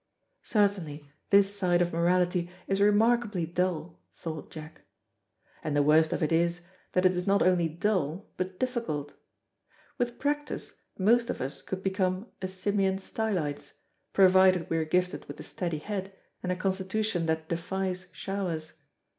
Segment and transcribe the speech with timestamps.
[0.41, 4.81] "Certainly this side of morality is remarkably dull," thought Jack;
[5.63, 6.61] and the worst of it is,
[6.93, 9.13] that it is not only dull but difficult.
[9.99, 13.73] With practice most of us could become a Simeon Stylites,
[14.11, 16.11] provided we are gifted with a steady head,
[16.41, 18.73] and a constitution that defies showers.